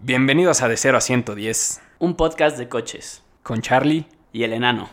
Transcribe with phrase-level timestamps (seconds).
[0.00, 3.24] Bienvenidos a De 0 a 110 Un podcast de coches.
[3.42, 4.06] con Charlie.
[4.32, 4.88] Y el enano.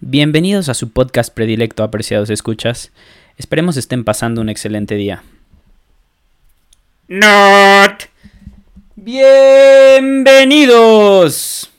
[0.00, 2.90] Bienvenidos a su podcast predilecto, apreciados escuchas.
[3.36, 5.22] Esperemos estén pasando un excelente día.
[7.12, 8.08] Not.
[8.96, 11.70] Bienvenidos.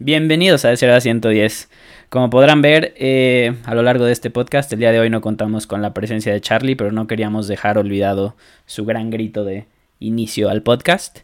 [0.00, 1.70] Bienvenidos a Desera 110.
[2.08, 5.20] Como podrán ver, eh, a lo largo de este podcast, el día de hoy no
[5.20, 8.34] contamos con la presencia de Charlie, pero no queríamos dejar olvidado
[8.66, 9.66] su gran grito de
[10.00, 11.20] inicio al podcast.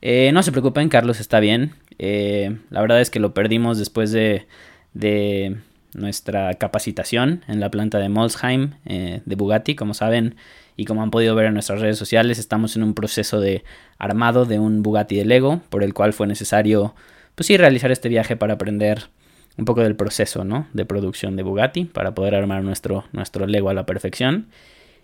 [0.00, 1.74] Eh, no se preocupen, Carlos está bien.
[1.98, 4.46] Eh, la verdad es que lo perdimos después de,
[4.94, 5.58] de
[5.92, 9.74] nuestra capacitación en la planta de Molsheim de Bugatti.
[9.74, 10.36] Como saben
[10.76, 13.64] y como han podido ver en nuestras redes sociales, estamos en un proceso de
[13.98, 16.94] armado de un Bugatti de Lego, por el cual fue necesario,
[17.34, 19.08] pues sí, realizar este viaje para aprender
[19.56, 20.66] un poco del proceso, ¿no?
[20.72, 24.48] De producción de Bugatti, para poder armar nuestro, nuestro Lego a la perfección.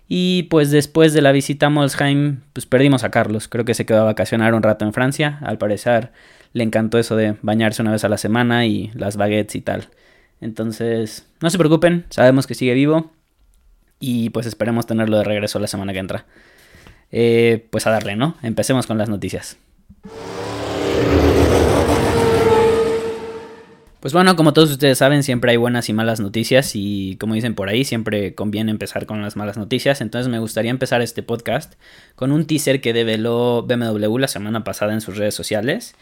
[0.09, 3.47] Y pues después de la visita a Molsheim, pues perdimos a Carlos.
[3.47, 5.39] Creo que se quedó a vacacionar un rato en Francia.
[5.43, 6.11] Al parecer
[6.53, 9.87] le encantó eso de bañarse una vez a la semana y las baguettes y tal.
[10.41, 13.12] Entonces, no se preocupen, sabemos que sigue vivo
[14.01, 16.27] y pues esperemos tenerlo de regreso la semana que entra.
[17.12, 18.37] Eh, pues a darle, ¿no?
[18.43, 19.59] Empecemos con las noticias.
[24.01, 27.55] Pues bueno, como todos ustedes saben, siempre hay buenas y malas noticias y como dicen
[27.55, 30.01] por ahí, siempre conviene empezar con las malas noticias.
[30.01, 31.75] Entonces me gustaría empezar este podcast
[32.15, 35.95] con un teaser que develó BMW la semana pasada en sus redes sociales.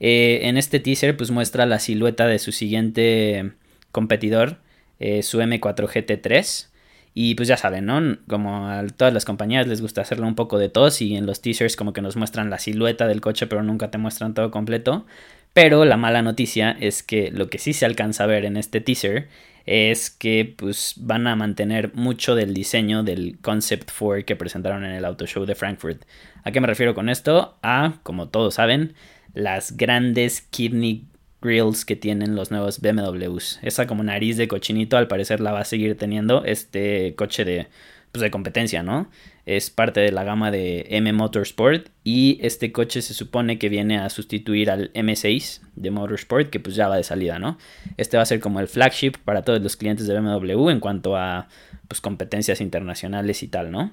[0.00, 3.52] Eh, en este teaser pues muestra la silueta de su siguiente
[3.92, 4.56] competidor,
[4.98, 6.71] eh, su M4 GT3.
[7.14, 8.16] Y pues ya saben, ¿no?
[8.26, 11.42] Como a todas las compañías les gusta hacerlo un poco de tos y en los
[11.42, 15.04] teasers como que nos muestran la silueta del coche pero nunca te muestran todo completo.
[15.52, 18.80] Pero la mala noticia es que lo que sí se alcanza a ver en este
[18.80, 19.28] teaser
[19.66, 24.92] es que pues van a mantener mucho del diseño del Concept 4 que presentaron en
[24.92, 26.02] el Auto Show de Frankfurt.
[26.42, 27.58] ¿A qué me refiero con esto?
[27.62, 28.94] A, como todos saben,
[29.34, 31.04] las grandes kidney
[31.42, 33.58] grills que tienen los nuevos BMWs.
[33.62, 37.66] Esa como nariz de cochinito al parecer la va a seguir teniendo este coche de,
[38.12, 39.10] pues, de competencia, ¿no?
[39.44, 43.98] Es parte de la gama de M Motorsport y este coche se supone que viene
[43.98, 47.58] a sustituir al M6 de Motorsport que pues ya va de salida, ¿no?
[47.96, 51.16] Este va a ser como el flagship para todos los clientes de BMW en cuanto
[51.16, 51.48] a
[51.88, 53.92] pues competencias internacionales y tal, ¿no?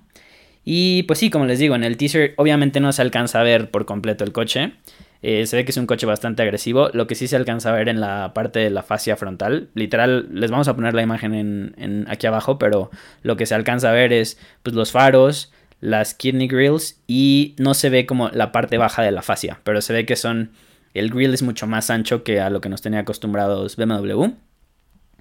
[0.64, 3.72] Y pues sí, como les digo, en el teaser obviamente no se alcanza a ver
[3.72, 4.74] por completo el coche.
[5.22, 6.90] Eh, se ve que es un coche bastante agresivo.
[6.94, 9.70] Lo que sí se alcanza a ver en la parte de la fascia frontal.
[9.74, 11.34] Literal, les vamos a poner la imagen
[11.78, 12.90] en, aquí abajo, pero
[13.22, 17.74] lo que se alcanza a ver es pues, los faros, las kidney grills y no
[17.74, 20.52] se ve como la parte baja de la fascia, pero se ve que son...
[20.96, 24.32] El grill es mucho más ancho que a lo que nos tenía acostumbrados BMW.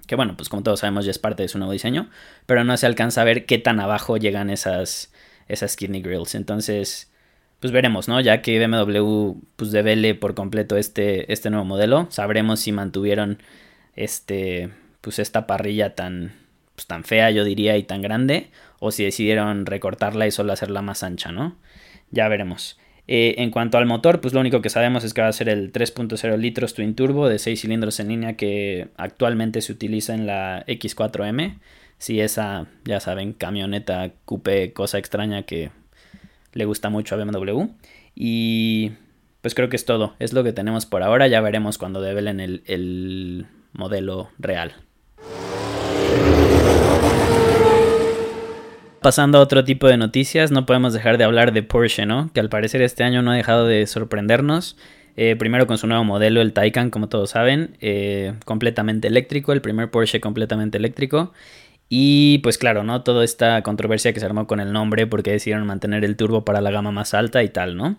[0.07, 2.09] Que bueno, pues como todos sabemos ya es parte de su nuevo diseño.
[2.47, 5.13] Pero no se alcanza a ver qué tan abajo llegan esas,
[5.47, 6.33] esas kidney grills.
[6.33, 7.08] Entonces,
[7.59, 8.21] pues veremos, ¿no?
[8.21, 13.39] Ya que BMW pues devele por completo este, este nuevo modelo, sabremos si mantuvieron
[13.95, 14.69] este
[15.01, 16.33] pues esta parrilla tan
[16.79, 20.81] pues, tan fea, yo diría, y tan grande, o si decidieron recortarla y solo hacerla
[20.81, 21.57] más ancha, ¿no?
[22.09, 22.79] Ya veremos.
[23.05, 25.49] Eh, en cuanto al motor, pues lo único que sabemos es que va a ser
[25.49, 30.25] el 3.0 litros twin turbo de 6 cilindros en línea que actualmente se utiliza en
[30.25, 31.59] la X4M.
[31.97, 35.71] Si esa, ya saben, camioneta, coupe, cosa extraña que
[36.53, 37.67] le gusta mucho a BMW.
[38.15, 38.91] Y
[39.41, 40.15] pues creo que es todo.
[40.19, 41.27] Es lo que tenemos por ahora.
[41.27, 44.73] Ya veremos cuando develen el, el modelo real.
[49.01, 52.31] Pasando a otro tipo de noticias, no podemos dejar de hablar de Porsche, ¿no?
[52.33, 54.75] Que al parecer este año no ha dejado de sorprendernos.
[55.15, 59.61] Eh, primero con su nuevo modelo, el Taycan, como todos saben, eh, completamente eléctrico, el
[59.61, 61.33] primer Porsche completamente eléctrico.
[61.89, 63.01] Y pues claro, ¿no?
[63.01, 66.61] Toda esta controversia que se armó con el nombre porque decidieron mantener el turbo para
[66.61, 67.97] la gama más alta y tal, ¿no?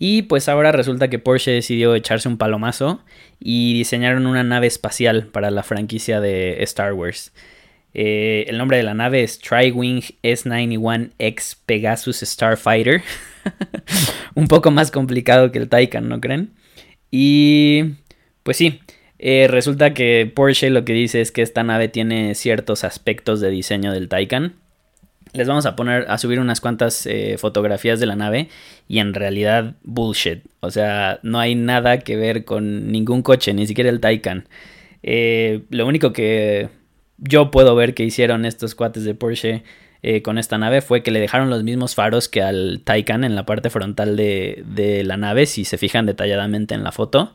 [0.00, 3.00] Y pues ahora resulta que Porsche decidió echarse un palomazo
[3.40, 7.32] y diseñaron una nave espacial para la franquicia de Star Wars.
[7.94, 13.02] Eh, el nombre de la nave es Triwing S91X Pegasus Starfighter.
[14.34, 16.50] un poco más complicado que el Taycan, ¿no creen?
[17.10, 17.94] Y
[18.42, 18.80] pues sí,
[19.18, 23.50] eh, resulta que Porsche lo que dice es que esta nave tiene ciertos aspectos de
[23.50, 24.54] diseño del Taycan.
[25.32, 28.48] Les vamos a poner a subir unas cuantas eh, fotografías de la nave
[28.86, 30.44] y en realidad bullshit.
[30.60, 34.48] O sea, no hay nada que ver con ningún coche, ni siquiera el Taycan.
[35.02, 36.70] Eh, lo único que
[37.18, 39.64] yo puedo ver que hicieron estos cuates de Porsche
[40.22, 43.44] con esta nave fue que le dejaron los mismos faros que al Taycan en la
[43.44, 47.34] parte frontal de la nave, si se fijan detalladamente en la foto.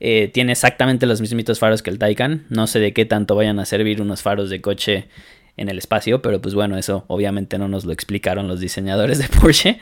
[0.00, 2.46] Eh, tiene exactamente los mismitos faros que el Taycan.
[2.50, 5.08] No sé de qué tanto vayan a servir unos faros de coche
[5.56, 9.28] en el espacio, pero pues bueno, eso obviamente no nos lo explicaron los diseñadores de
[9.40, 9.78] Porsche.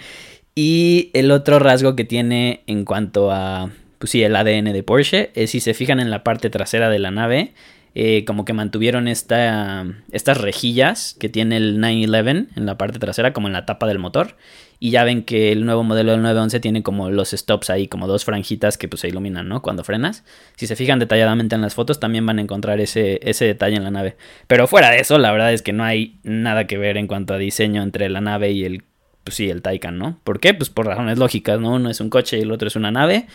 [0.55, 5.31] Y el otro rasgo que tiene en cuanto a, pues sí, el ADN de Porsche
[5.35, 7.53] es si se fijan en la parte trasera de la nave,
[7.99, 13.33] eh, como que mantuvieron esta, estas rejillas que tiene el 911 en la parte trasera,
[13.33, 14.37] como en la tapa del motor.
[14.79, 18.07] Y ya ven que el nuevo modelo del 911 tiene como los stops ahí, como
[18.07, 19.63] dos franjitas que pues se iluminan, ¿no?
[19.63, 20.25] Cuando frenas.
[20.57, 23.85] Si se fijan detalladamente en las fotos, también van a encontrar ese, ese detalle en
[23.85, 24.19] la nave.
[24.47, 27.33] Pero fuera de eso, la verdad es que no hay nada que ver en cuanto
[27.33, 28.83] a diseño entre la nave y el,
[29.25, 30.21] pues sí, el Taycan, ¿no?
[30.23, 30.53] ¿Por qué?
[30.53, 31.71] Pues por razones lógicas, ¿no?
[31.71, 33.27] Uno es un coche y el otro es una nave.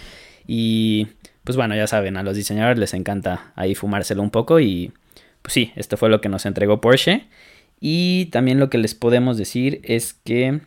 [0.46, 1.07] Y
[1.44, 4.92] pues bueno, ya saben, a los diseñadores les encanta ahí fumárselo un poco y
[5.42, 7.28] pues sí, esto fue lo que nos entregó Porsche.
[7.80, 10.62] Y también lo que les podemos decir es que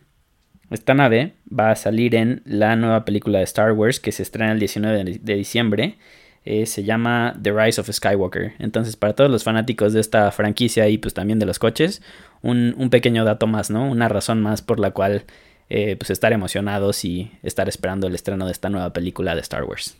[0.69, 4.51] esta nave va a salir en la nueva película de Star Wars que se estrena
[4.51, 5.97] el 19 de diciembre.
[6.43, 8.53] Eh, se llama The Rise of Skywalker.
[8.59, 12.03] Entonces, para todos los fanáticos de esta franquicia y pues también de los coches,
[12.41, 13.89] un, pequeño dato más, ¿no?
[13.89, 15.23] Una razón más por la cual
[15.69, 19.63] eh, pues estar emocionados y estar esperando el estreno de esta nueva película de Star
[19.63, 19.97] Wars.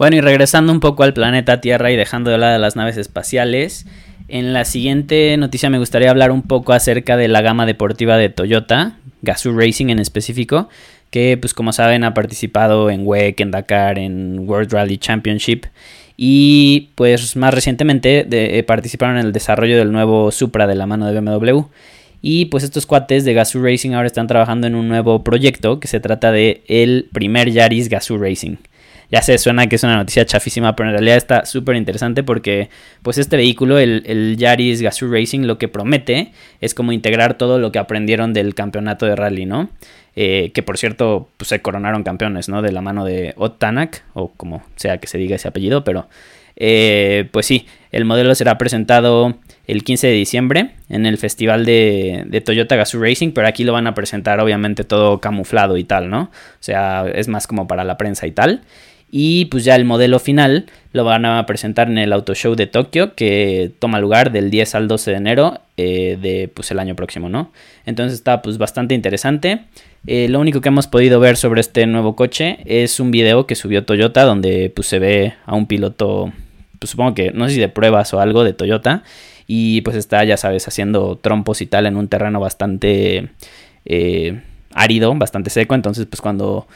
[0.00, 3.86] Bueno, y regresando un poco al planeta Tierra y dejando de lado las naves espaciales,
[4.28, 8.30] en la siguiente noticia me gustaría hablar un poco acerca de la gama deportiva de
[8.30, 10.70] Toyota, Gazoo Racing en específico,
[11.10, 15.66] que pues como saben ha participado en WEC, en Dakar, en World Rally Championship
[16.16, 21.10] y pues más recientemente eh, participaron en el desarrollo del nuevo Supra de la mano
[21.10, 21.62] de BMW.
[22.22, 25.88] Y pues estos cuates de Gazoo Racing ahora están trabajando en un nuevo proyecto que
[25.88, 28.56] se trata de el primer Yaris Gazoo Racing.
[29.10, 32.68] Ya sé, suena que es una noticia chafísima, pero en realidad está súper interesante porque
[33.02, 36.30] pues este vehículo, el, el Yaris Gazoo Racing, lo que promete
[36.60, 39.68] es como integrar todo lo que aprendieron del campeonato de rally, ¿no?
[40.14, 42.62] Eh, que por cierto pues, se coronaron campeones, ¿no?
[42.62, 46.08] De la mano de Ott Tanak, o como sea que se diga ese apellido, pero
[46.56, 52.42] eh, pues sí, el modelo será presentado el 15 de diciembre en el festival de,
[52.44, 56.22] Toyota Gazoo Racing, pero aquí lo van a presentar obviamente todo camuflado y tal, ¿no?
[56.22, 58.62] O sea, es más como para la prensa y tal.
[59.12, 62.66] Y pues ya el modelo final lo van a presentar en el Auto Show de
[62.66, 66.94] Tokio, que toma lugar del 10 al 12 de enero eh, de pues el año
[66.94, 67.52] próximo, ¿no?
[67.86, 69.62] Entonces está pues bastante interesante.
[70.06, 73.56] Eh, lo único que hemos podido ver sobre este nuevo coche es un video que
[73.56, 76.32] subió Toyota donde pues se ve a un piloto,
[76.78, 79.02] pues supongo que no sé si de pruebas o algo de Toyota
[79.52, 83.30] y pues está, ya sabes, haciendo trompos y tal en un terreno bastante
[83.84, 84.40] eh,
[84.72, 85.74] árido, bastante seco.
[85.74, 86.68] Entonces, pues cuando,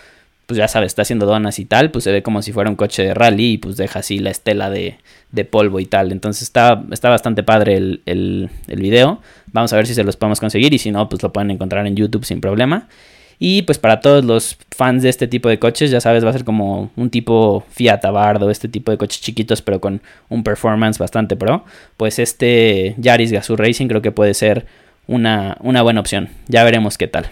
[0.46, 2.74] pues ya sabes, está haciendo donas y tal, pues se ve como si fuera un
[2.74, 4.96] coche de rally y pues deja así la estela de,
[5.30, 6.10] de polvo y tal.
[6.10, 9.20] Entonces está, está bastante padre el, el, el video.
[9.52, 11.86] Vamos a ver si se los podemos conseguir y si no, pues lo pueden encontrar
[11.86, 12.88] en YouTube sin problema.
[13.38, 16.32] Y pues para todos los fans de este tipo de coches, ya sabes, va a
[16.32, 20.98] ser como un tipo Fiat Abardo, este tipo de coches chiquitos pero con un performance
[20.98, 21.64] bastante pro.
[21.96, 24.66] Pues este Yaris Gazoo Racing creo que puede ser
[25.06, 26.28] una, una buena opción.
[26.48, 27.30] Ya veremos qué tal.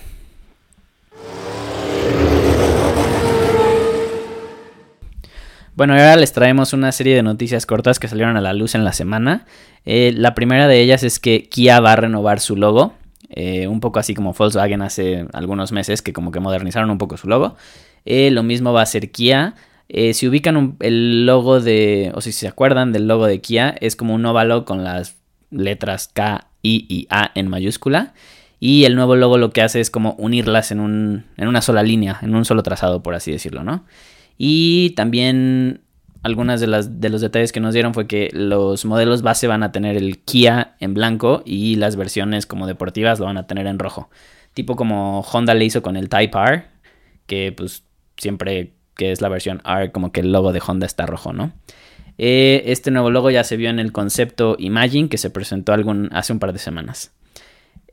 [5.75, 8.85] Bueno, ahora les traemos una serie de noticias cortas que salieron a la luz en
[8.85, 9.47] la semana.
[9.87, 12.93] Eh, la primera de ellas es que Kia va a renovar su logo.
[13.33, 17.17] Eh, un poco así como Volkswagen hace algunos meses que como que modernizaron un poco
[17.17, 17.57] su logo.
[18.05, 19.55] Eh, lo mismo va a ser Kia.
[19.89, 23.97] Eh, si ubican el logo de, o si se acuerdan del logo de Kia, es
[23.97, 25.17] como un óvalo con las
[25.51, 28.15] letras K, I y A en mayúscula.
[28.61, 31.83] Y el nuevo logo lo que hace es como unirlas en, un, en una sola
[31.83, 33.85] línea, en un solo trazado, por así decirlo, ¿no?
[34.39, 35.81] Y también
[36.23, 39.63] algunas de, las, de los detalles que nos dieron fue que los modelos base van
[39.63, 43.67] a tener el Kia en blanco y las versiones como deportivas lo van a tener
[43.67, 44.09] en rojo.
[44.55, 46.65] Tipo como Honda le hizo con el Type R,
[47.27, 47.85] que pues
[48.17, 51.53] siempre que es la versión R como que el logo de Honda está rojo, ¿no?
[52.19, 56.09] Eh, este nuevo logo ya se vio en el concepto Imagine que se presentó algún,
[56.13, 57.13] hace un par de semanas.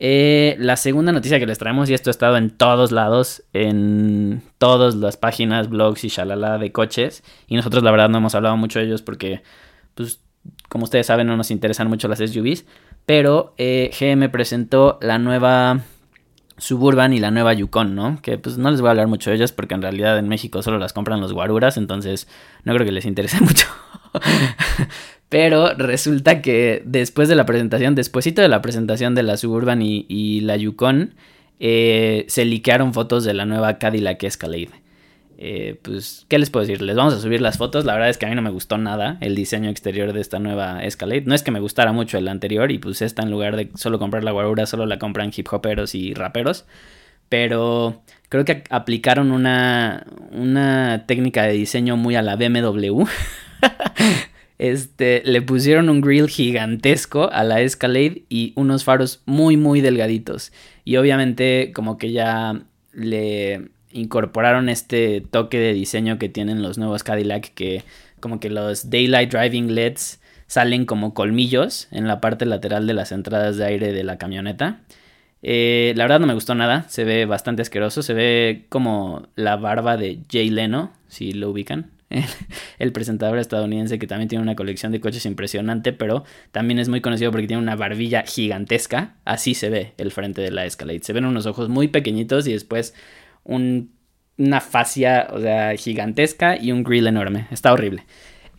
[0.02, 4.42] Eh, la segunda noticia que les traemos, y esto ha estado en todos lados, en
[4.56, 8.56] todas las páginas, blogs y shalala de coches, y nosotros la verdad no hemos hablado
[8.56, 9.42] mucho de ellos porque,
[9.94, 10.20] pues,
[10.70, 12.64] como ustedes saben, no nos interesan mucho las SUVs,
[13.04, 15.80] pero eh, GM presentó la nueva
[16.56, 18.20] Suburban y la nueva Yukon, ¿no?
[18.22, 20.62] Que pues no les voy a hablar mucho de ellas porque en realidad en México
[20.62, 22.28] solo las compran los guaruras, entonces
[22.64, 23.66] no creo que les interese mucho.
[25.30, 30.40] Pero resulta que después de la presentación, despuésito de la presentación de la Suburban y,
[30.40, 31.14] la Yukon,
[31.60, 34.70] eh, se liquearon fotos de la nueva Cadillac Escalade.
[35.38, 36.82] Eh, pues, ¿qué les puedo decir?
[36.82, 37.84] Les vamos a subir las fotos.
[37.84, 40.40] La verdad es que a mí no me gustó nada el diseño exterior de esta
[40.40, 41.22] nueva Escalade.
[41.22, 44.00] No es que me gustara mucho el anterior y pues esta en lugar de solo
[44.00, 46.66] comprar la guarura, solo la compran hip hoperos y raperos.
[47.28, 53.04] Pero creo que aplicaron una, una técnica de diseño muy a la BMW.
[54.60, 60.52] este, le pusieron un grill gigantesco a la Escalade y unos faros muy, muy delgaditos.
[60.84, 62.60] Y obviamente como que ya
[62.92, 67.84] le incorporaron este toque de diseño que tienen los nuevos Cadillac que
[68.20, 73.12] como que los Daylight Driving LEDs salen como colmillos en la parte lateral de las
[73.12, 74.82] entradas de aire de la camioneta.
[75.42, 79.56] Eh, la verdad no me gustó nada, se ve bastante asqueroso, se ve como la
[79.56, 81.92] barba de Jay Leno, si lo ubican.
[82.78, 87.00] El presentador estadounidense que también tiene una colección de coches impresionante, pero también es muy
[87.00, 89.16] conocido porque tiene una barbilla gigantesca.
[89.24, 91.02] Así se ve el frente de la Escalade.
[91.02, 92.94] Se ven unos ojos muy pequeñitos y después
[93.44, 97.46] una fascia, o sea, gigantesca y un grill enorme.
[97.50, 98.04] Está horrible.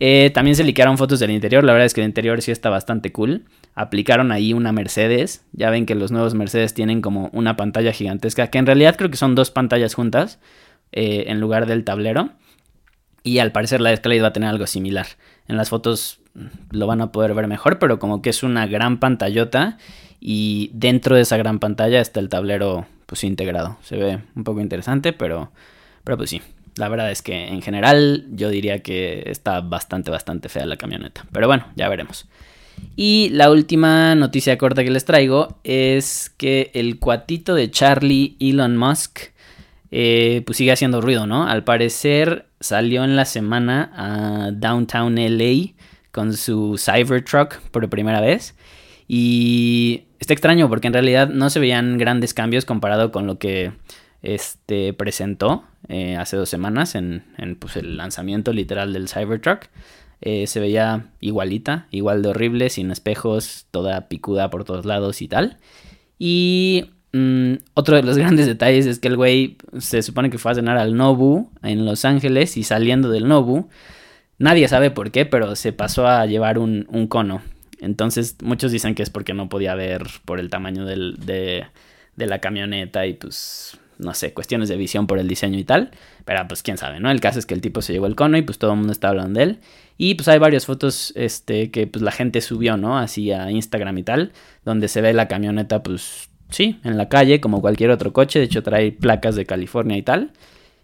[0.00, 1.62] Eh, también se liquearon fotos del interior.
[1.62, 3.44] La verdad es que el interior sí está bastante cool.
[3.74, 5.44] Aplicaron ahí una Mercedes.
[5.52, 8.48] Ya ven que los nuevos Mercedes tienen como una pantalla gigantesca.
[8.48, 10.40] Que en realidad creo que son dos pantallas juntas.
[10.92, 12.32] Eh, en lugar del tablero.
[13.22, 15.06] Y al parecer la Escalade va a tener algo similar.
[15.48, 16.20] En las fotos
[16.70, 17.78] lo van a poder ver mejor.
[17.78, 19.78] Pero como que es una gran pantallota.
[20.20, 23.76] Y dentro de esa gran pantalla está el tablero pues integrado.
[23.82, 25.52] Se ve un poco interesante, pero,
[26.04, 26.40] pero pues sí.
[26.76, 31.26] La verdad es que en general yo diría que está bastante, bastante fea la camioneta.
[31.30, 32.26] Pero bueno, ya veremos.
[32.96, 38.76] Y la última noticia corta que les traigo es que el cuatito de Charlie Elon
[38.76, 39.31] Musk
[39.94, 41.46] eh, pues sigue haciendo ruido, ¿no?
[41.46, 45.74] Al parecer salió en la semana a Downtown LA
[46.10, 48.56] con su Cybertruck por primera vez.
[49.06, 53.72] Y está extraño porque en realidad no se veían grandes cambios comparado con lo que
[54.22, 57.22] este, presentó eh, hace dos semanas en,
[57.58, 59.66] pues, el lanzamiento literal del Cybertruck.
[60.22, 65.28] Eh, se veía igualita, igual de horrible, sin espejos, toda picuda por todos lados y
[65.28, 65.58] tal.
[66.18, 70.52] Y mm, otro de los grandes detalles es que el güey se supone que fue
[70.52, 73.68] a cenar al Nobu en Los Ángeles y saliendo del Nobu,
[74.38, 77.42] nadie sabe por qué, pero se pasó a llevar un, un cono.
[77.82, 81.66] Entonces muchos dicen que es porque no podía ver por el tamaño de,
[82.16, 85.90] la camioneta y pues no sé, cuestiones de visión por el diseño y tal.
[86.24, 87.10] Pero pues quién sabe, ¿no?
[87.10, 88.92] El caso es que el tipo se llevó el cono y pues todo el mundo
[88.92, 89.58] está hablando de él.
[89.98, 92.96] Y pues hay varias fotos este, que pues la gente subió, ¿no?
[92.98, 94.32] Así a Instagram y tal,
[94.64, 98.38] donde se ve la camioneta pues sí, en la calle como cualquier otro coche.
[98.38, 100.32] De hecho trae placas de California y tal.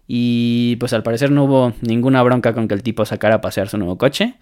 [0.07, 3.69] Y pues al parecer no hubo ninguna bronca con que el tipo sacara a pasear
[3.69, 4.35] su nuevo coche.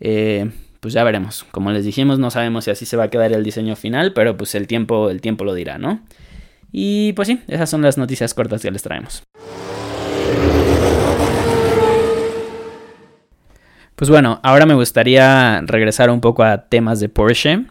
[0.00, 0.50] Eh,
[0.80, 1.44] pues ya veremos.
[1.50, 4.36] Como les dijimos, no sabemos si así se va a quedar el diseño final, pero
[4.36, 6.00] pues el tiempo, el tiempo lo dirá, ¿no?
[6.72, 9.22] Y pues sí, esas son las noticias cortas que les traemos.
[13.94, 17.66] Pues bueno, ahora me gustaría regresar un poco a temas de Porsche.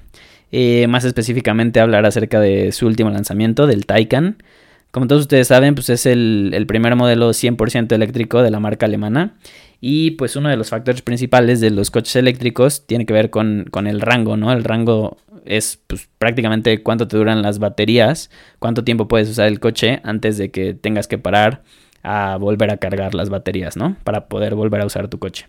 [0.52, 4.44] Eh, más específicamente hablar acerca de su último lanzamiento, del Taycan.
[4.92, 8.86] Como todos ustedes saben, pues es el, el primer modelo 100% eléctrico de la marca
[8.86, 9.36] alemana.
[9.84, 13.66] Y pues uno de los factores principales de los coches eléctricos tiene que ver con,
[13.88, 14.54] el rango, ¿no?
[14.54, 18.30] El rango es pues, prácticamente cuánto te duran las baterías,
[18.60, 21.64] cuánto tiempo puedes usar el coche antes de que tengas que parar
[22.04, 23.98] a volver a cargar las baterías, ¿no?
[24.04, 25.48] Para poder volver a usar tu coche.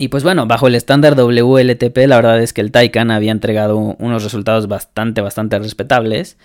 [0.00, 3.76] Y pues bueno, bajo el estándar WLTP, la verdad es que el Taycan había entregado
[3.76, 6.38] unos resultados bastante, bastante respetables,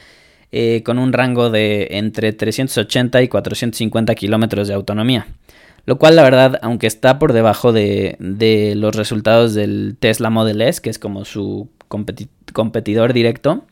[0.52, 5.28] eh, con un rango de entre 380 y 450 kilómetros de autonomía.
[5.86, 8.18] Lo cual, la verdad, aunque está por debajo de,
[8.76, 13.64] los resultados del Tesla Model S, que es como su competidor directo,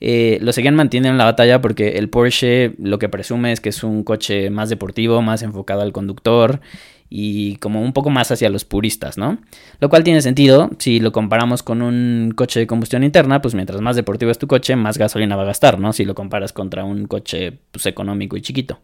[0.00, 3.70] eh, lo seguían manteniendo en la batalla porque el Porsche lo que presume es que
[3.70, 6.60] es un coche más deportivo, más enfocado al conductor
[7.16, 9.38] y como un poco más hacia los puristas, ¿no?
[9.78, 13.80] Lo cual tiene sentido si lo comparamos con un coche de combustión interna, pues mientras
[13.80, 15.92] más deportivo es tu coche, más gasolina va a gastar, ¿no?
[15.92, 18.80] Si lo comparas contra un coche pues, económico y chiquito.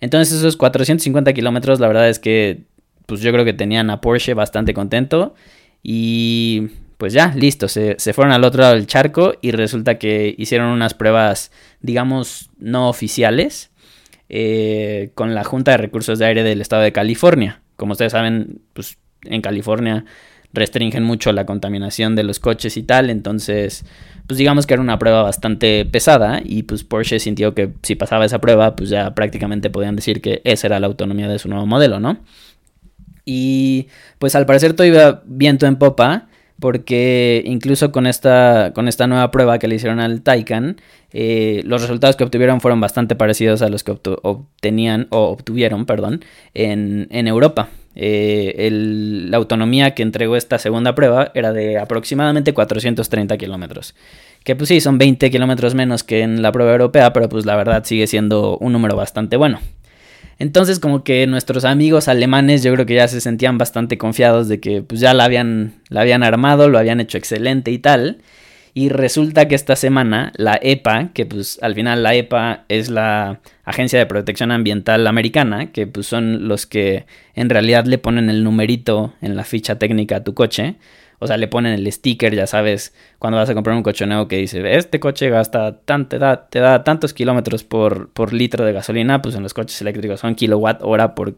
[0.00, 2.64] Entonces esos 450 kilómetros, la verdad es que
[3.06, 5.36] pues yo creo que tenían a Porsche bastante contento.
[5.80, 10.70] Y pues ya, listo, se, fueron al otro lado del charco y resulta que hicieron
[10.70, 13.70] unas pruebas, digamos, no oficiales
[14.28, 17.59] eh, con la Junta de Recursos de Aire del Estado de California.
[17.80, 20.04] Como ustedes saben, pues en California
[20.52, 23.86] restringen mucho la contaminación de los coches y tal, entonces
[24.26, 28.26] pues digamos que era una prueba bastante pesada y pues Porsche sintió que si pasaba
[28.26, 31.64] esa prueba pues ya prácticamente podían decir que esa era la autonomía de su nuevo
[31.66, 32.18] modelo, ¿no?
[33.24, 33.86] Y
[34.18, 36.28] pues al parecer todo iba viento en popa,
[36.60, 40.76] porque incluso con esta, con esta nueva prueba que le hicieron al Taycan,
[41.12, 46.24] eh, los resultados que obtuvieron fueron bastante parecidos a los que obtenían o obtuvieron, perdón,
[46.54, 47.70] en, Europa.
[47.96, 53.94] Eh, la autonomía que entregó esta segunda prueba era de aproximadamente 430 kilómetros.
[54.44, 57.56] Que pues sí, son 20 kilómetros menos que en la prueba europea, pero pues la
[57.56, 59.60] verdad sigue siendo un número bastante bueno.
[60.40, 64.58] Entonces como que nuestros amigos alemanes yo creo que ya se sentían bastante confiados de
[64.58, 68.22] que pues ya la habían, la habían armado, lo habían hecho excelente y tal.
[68.72, 73.40] Y resulta que esta semana la EPA, que pues al final la EPA es la
[73.64, 77.04] Agencia de Protección Ambiental Americana, que pues son los que
[77.34, 80.76] en realidad le ponen el numerito en la ficha técnica a tu coche,
[81.20, 84.26] o sea, le ponen el sticker, ya sabes, cuando vas a comprar un coche nuevo
[84.26, 88.64] que dice, este coche gasta tanto, te da, te da tantos kilómetros por, por litro
[88.64, 91.36] de gasolina, pues en los coches eléctricos son kilowatt hora por,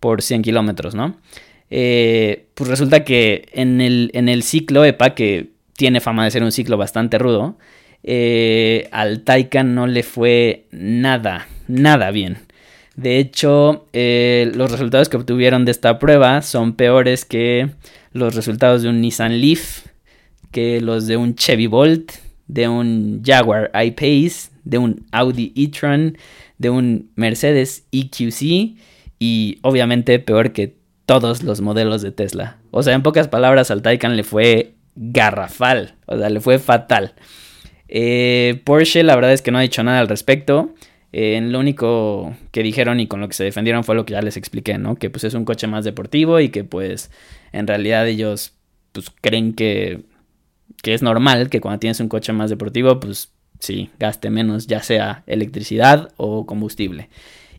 [0.00, 1.16] por 100 kilómetros, ¿no?
[1.70, 5.48] Eh, pues resulta que en el, en el ciclo EPA, que
[5.78, 7.56] tiene fama de ser un ciclo bastante rudo,
[8.02, 12.36] eh, al Taycan no le fue nada, nada bien.
[12.96, 17.70] De hecho, eh, los resultados que obtuvieron de esta prueba son peores que
[18.12, 19.86] los resultados de un Nissan Leaf,
[20.50, 22.12] que los de un Chevy Bolt,
[22.46, 26.18] de un Jaguar I-Pace, de un Audi e-tron,
[26.58, 28.76] de un Mercedes EQC
[29.18, 32.58] y obviamente peor que todos los modelos de Tesla.
[32.70, 37.14] O sea, en pocas palabras al Taycan le fue garrafal, o sea, le fue fatal.
[37.88, 40.74] Eh, Porsche la verdad es que no ha dicho nada al respecto.
[41.12, 44.22] Eh, lo único que dijeron y con lo que se defendieron fue lo que ya
[44.22, 44.96] les expliqué, ¿no?
[44.96, 47.10] Que pues es un coche más deportivo y que pues
[47.52, 48.54] en realidad ellos
[48.92, 50.00] pues creen que,
[50.82, 54.82] que es normal que cuando tienes un coche más deportivo pues sí, gaste menos ya
[54.82, 57.10] sea electricidad o combustible.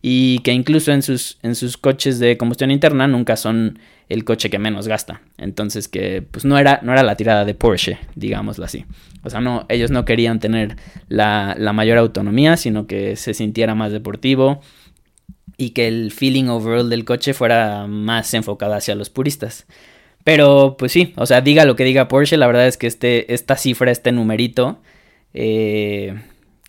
[0.02, 3.80] Y que incluso en sus, en sus coches de combustión interna nunca son
[4.10, 5.22] el coche que menos gasta.
[5.38, 8.86] Entonces que pues no era, no era la tirada de Porsche, digámoslo así.
[9.24, 10.76] O sea, no, ellos no querían tener
[11.08, 14.62] la, mayor autonomía, sino que se sintiera más deportivo
[15.58, 19.66] y que el feeling overall del coche fuera más enfocado hacia los puristas.
[20.24, 23.34] Pero pues sí, o sea, diga lo que diga Porsche, la verdad es que este,
[23.34, 24.80] esta cifra, este numerito,
[25.34, 26.16] eh,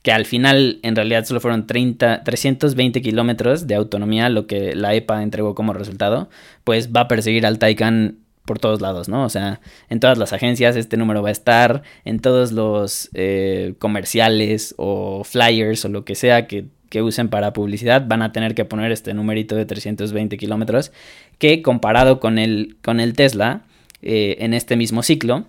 [0.04, 4.95] que al final en realidad solo fueron 30, 320 kilómetros de autonomía, lo que la
[4.95, 6.28] EPA entregó como resultado,
[6.62, 9.25] pues va a perseguir al Taycan por todos lados, ¿no?
[9.25, 13.76] O sea, en todas las agencias este número va a estar, en todos los eh,
[13.78, 18.64] comerciales o flyers o lo que sea que, usen para publicidad, van a tener que
[18.64, 20.93] poner este numerito de 320 kilómetros,
[21.38, 23.62] que comparado con el, con el Tesla,
[24.00, 25.45] eh, en este mismo ciclo,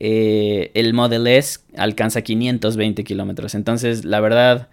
[0.00, 3.54] eh, el Model S alcanza 520 kilómetros.
[3.56, 4.68] Entonces, la verdad,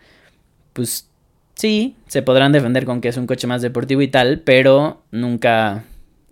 [0.73, 1.09] pues
[1.55, 5.83] sí, se podrán defender con que es un coche más deportivo y tal, pero nunca,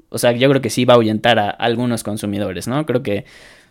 [0.10, 2.86] o sea, yo creo que sí va a ahuyentar a algunos consumidores, ¿no?
[2.86, 3.26] Creo que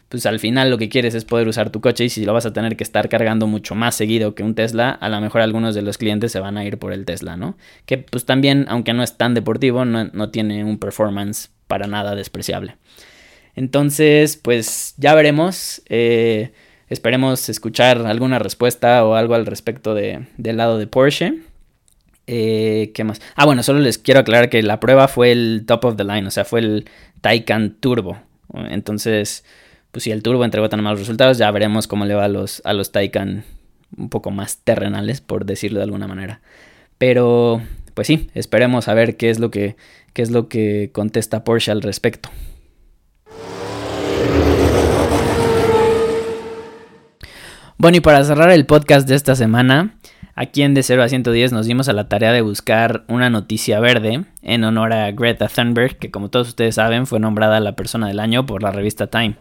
[0.09, 2.45] pues al final lo que quieres es poder usar tu coche y si lo vas
[2.45, 5.75] a tener que estar cargando mucho más seguido que un Tesla, a lo mejor algunos
[5.75, 7.57] de los clientes se van a ir por el Tesla, ¿no?
[7.87, 12.15] Que pues también, aunque no es tan deportivo, no, no tiene un performance para nada
[12.15, 12.77] despreciable.
[13.55, 15.83] Entonces, pues ya veremos.
[15.89, 16.53] Eh,
[16.89, 21.41] esperemos escuchar alguna respuesta o algo al respecto de, del lado de Porsche.
[22.27, 23.21] Eh, ¿Qué más?
[23.35, 26.27] Ah, bueno, solo les quiero aclarar que la prueba fue el top of the line,
[26.27, 26.85] o sea, fue el
[27.21, 28.19] Taycan Turbo.
[28.55, 29.45] Entonces,
[29.91, 32.63] pues si el Turbo entregó tan malos resultados, ya veremos cómo le va a los,
[32.65, 33.45] a los Taycan
[33.97, 36.41] un poco más terrenales, por decirlo de alguna manera.
[36.99, 37.61] Pero,
[37.95, 39.77] pues sí, esperemos a ver qué es lo que,
[40.13, 42.31] qué es lo que contesta Porsche al respecto.
[47.83, 49.97] Bueno, y para cerrar el podcast de esta semana,
[50.37, 53.81] aquí en De 0 a 110 nos dimos a la tarea de buscar una noticia
[53.81, 58.07] verde en honor a Greta Thunberg, que como todos ustedes saben fue nombrada la persona
[58.07, 59.35] del año por la revista Time.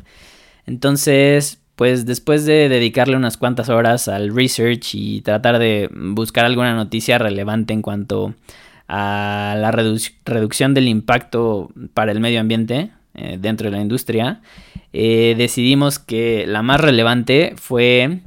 [0.65, 6.73] Entonces, pues después de dedicarle unas cuantas horas al research y tratar de buscar alguna
[6.73, 8.33] noticia relevante en cuanto
[8.87, 14.41] a la reducción del impacto para el medio ambiente eh, dentro de la industria,
[14.93, 18.21] eh, decidimos que la más relevante fue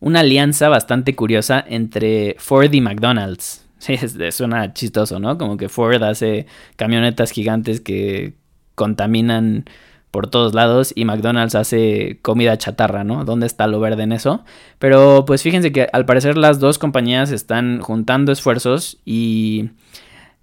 [0.00, 3.62] una alianza bastante curiosa entre Ford y McDonald's.
[3.78, 3.98] Sí,
[4.30, 5.36] suena chistoso, ¿no?
[5.36, 8.34] Como que Ford hace camionetas gigantes que
[8.74, 9.66] contaminan
[10.10, 13.26] por todos lados y McDonald's hace comida chatarra, ¿no?
[13.26, 14.44] ¿Dónde está lo verde en eso?
[14.78, 19.68] Pero pues fíjense que al parecer las dos compañías están juntando esfuerzos y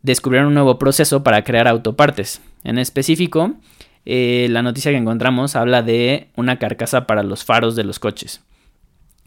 [0.03, 2.39] descubrieron un nuevo proceso para crear autopartes.
[2.63, 3.55] En específico,
[4.05, 8.43] eh, la noticia que encontramos habla de una carcasa para los faros de los coches.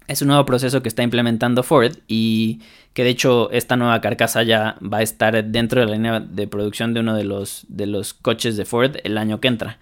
[0.09, 2.61] Es un nuevo proceso que está implementando Ford y
[2.93, 6.47] que de hecho esta nueva carcasa ya va a estar dentro de la línea de
[6.47, 9.79] producción de uno de los, de los coches de Ford el año que entra.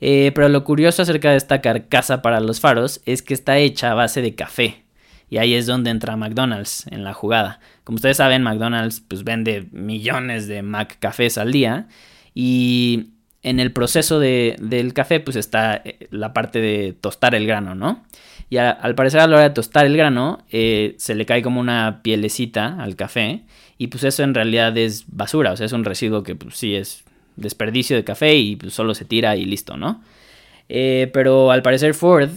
[0.00, 3.92] Eh, pero lo curioso acerca de esta carcasa para los faros es que está hecha
[3.92, 4.82] a base de café.
[5.30, 7.60] Y ahí es donde entra McDonald's en la jugada.
[7.84, 11.86] Como ustedes saben, McDonald's pues, vende millones de Mac cafés al día.
[12.34, 17.74] Y en el proceso del café pues está eh, la parte de tostar el grano,
[17.74, 18.04] ¿no?
[18.52, 21.58] Y al parecer a la hora de tostar el grano eh, se le cae como
[21.58, 23.44] una pielecita al café
[23.78, 26.74] y pues eso en realidad es basura, o sea, es un residuo que pues sí
[26.74, 27.02] es
[27.36, 30.02] desperdicio de café y pues, solo se tira y listo, ¿no?
[30.68, 32.28] Eh, pero al parecer Ford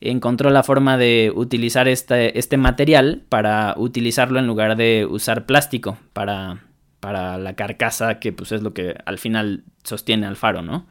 [0.00, 5.98] encontró la forma de utilizar este, este material para utilizarlo en lugar de usar plástico
[6.12, 6.62] para,
[7.00, 10.86] para la carcasa que pues es lo que al final sostiene al faro, ¿no?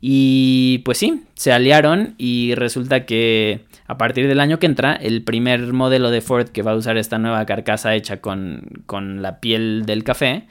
[0.00, 5.22] Y pues sí, se aliaron y resulta que a partir del año que entra, el
[5.22, 9.40] primer modelo de Ford que va a usar esta nueva carcasa hecha con, con la
[9.40, 10.46] piel del café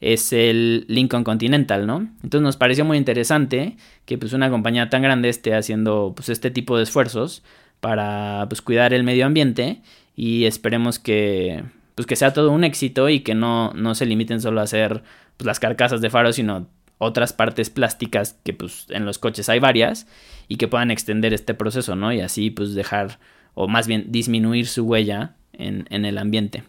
[0.00, 2.08] es el Lincoln Continental, ¿no?
[2.22, 6.50] Entonces nos pareció muy interesante que pues una compañía tan grande esté haciendo pues este
[6.50, 7.42] tipo de esfuerzos
[7.80, 9.82] para pues cuidar el medio ambiente
[10.16, 11.64] y esperemos que
[11.94, 15.02] pues que sea todo un éxito y que no, no se limiten solo a hacer
[15.36, 16.66] pues, las carcasas de faros, sino
[16.98, 20.06] otras partes plásticas que pues en los coches hay varias
[20.48, 22.12] y que puedan extender este proceso, ¿no?
[22.12, 23.18] Y así pues dejar
[23.54, 26.64] o más bien disminuir su huella en, en el ambiente.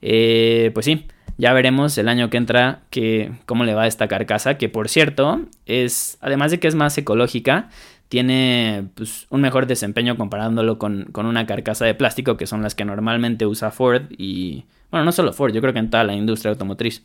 [0.00, 1.06] Eh, pues sí,
[1.38, 4.88] ya veremos el año que entra que, cómo le va a esta carcasa, que por
[4.88, 7.70] cierto, es, además de que es más ecológica,
[8.08, 12.74] tiene pues, un mejor desempeño comparándolo con, con, una carcasa de plástico, que son las
[12.74, 16.14] que normalmente usa Ford y, bueno, no solo Ford, yo creo que en toda la
[16.14, 17.04] industria automotriz.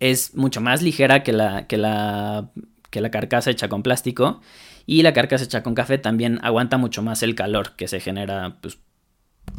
[0.00, 2.50] Es mucho más ligera que la, que la,
[2.90, 4.40] que la carcasa hecha con plástico
[4.86, 8.56] y la carcasa hecha con café también aguanta mucho más el calor que se genera
[8.60, 8.78] pues,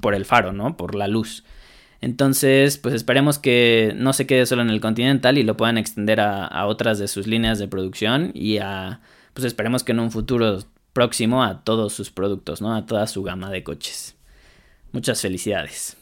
[0.01, 0.77] por el faro, ¿no?
[0.77, 1.43] Por la luz.
[1.99, 6.19] Entonces, pues esperemos que no se quede solo en el Continental y lo puedan extender
[6.21, 9.01] a, otras de sus líneas de producción y a,
[9.33, 10.59] pues esperemos que en un futuro
[10.93, 12.75] próximo a todos sus productos, ¿no?
[12.75, 14.15] A toda su gama de coches.
[14.91, 15.97] Muchas felicidades.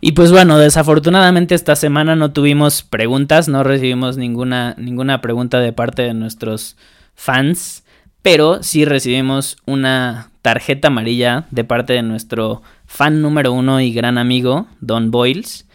[0.00, 5.72] Y pues bueno, desafortunadamente esta semana no tuvimos preguntas, no recibimos ninguna, ninguna pregunta de
[5.72, 6.76] parte de nuestros
[7.14, 7.84] fans,
[8.22, 14.16] pero sí recibimos una tarjeta amarilla de parte de nuestro fan número uno y gran
[14.16, 15.68] amigo, Don Boyles.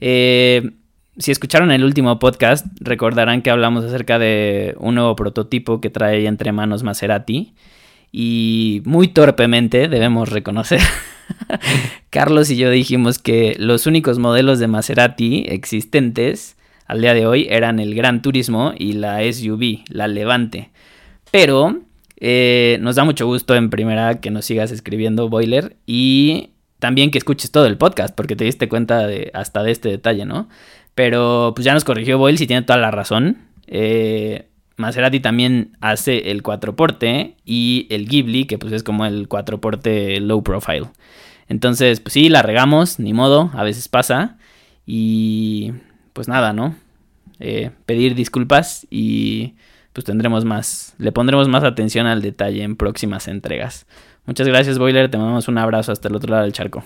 [0.00, 0.70] Eh,
[1.16, 6.26] si escucharon el último podcast, recordarán que hablamos acerca de un nuevo prototipo que trae
[6.26, 7.54] entre manos Maserati.
[8.10, 10.80] Y muy torpemente, debemos reconocer,
[12.10, 16.56] Carlos y yo dijimos que los únicos modelos de Maserati existentes
[16.86, 20.70] al día de hoy eran el Gran Turismo y la SUV, la Levante.
[21.30, 21.80] Pero
[22.18, 27.18] eh, nos da mucho gusto en primera que nos sigas escribiendo, Boiler, y también que
[27.18, 30.48] escuches todo el podcast, porque te diste cuenta de, hasta de este detalle, ¿no?
[30.94, 33.38] Pero pues ya nos corrigió Boyle si tiene toda la razón.
[33.66, 39.28] Eh, Maserati también hace el 4 porte y el Ghibli, que pues es como el
[39.28, 40.88] 4 porte low profile.
[41.48, 44.38] Entonces, pues sí, la regamos, ni modo, a veces pasa.
[44.86, 45.72] Y
[46.12, 46.76] pues nada, ¿no?
[47.40, 49.54] Eh, pedir disculpas y
[49.92, 53.86] pues tendremos más, le pondremos más atención al detalle en próximas entregas.
[54.26, 56.82] Muchas gracias, Boiler, te mandamos un abrazo hasta el otro lado del charco.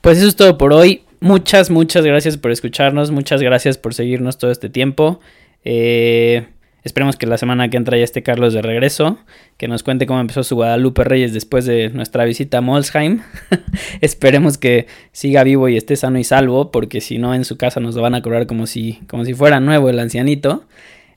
[0.00, 1.05] Pues eso es todo por hoy.
[1.20, 5.20] Muchas, muchas gracias por escucharnos, muchas gracias por seguirnos todo este tiempo.
[5.64, 6.46] Eh,
[6.86, 9.18] Esperemos que la semana que entra ya esté Carlos de regreso,
[9.56, 13.22] que nos cuente cómo empezó su Guadalupe Reyes después de nuestra visita a Molsheim.
[14.00, 17.80] Esperemos que siga vivo y esté sano y salvo, porque si no en su casa
[17.80, 20.62] nos lo van a cobrar como si, como si fuera nuevo el ancianito.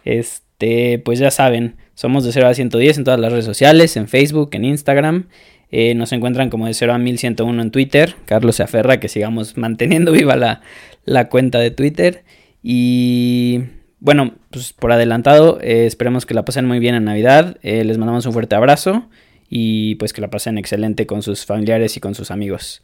[0.06, 4.08] Este, pues ya saben, somos de 0 a 110 en todas las redes sociales, en
[4.08, 5.28] Facebook, en Instagram.
[5.72, 8.16] Eh, nos encuentran como de 0 a 1101 en Twitter.
[8.26, 10.62] Carlos se aferra que sigamos manteniendo viva la,
[11.06, 12.24] la cuenta de Twitter.
[12.64, 13.62] Y
[14.00, 17.58] bueno, pues por adelantado, eh, esperemos que la pasen muy bien en Navidad.
[17.62, 19.10] Eh, les mandamos un fuerte abrazo
[19.50, 22.82] y pues que la pasen excelente con sus familiares y con sus amigos.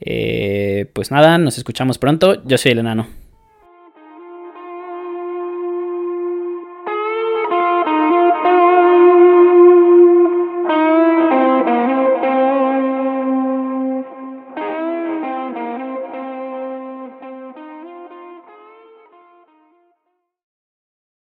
[0.00, 2.42] Eh, pues nada, nos escuchamos pronto.
[2.46, 3.06] Yo soy el enano.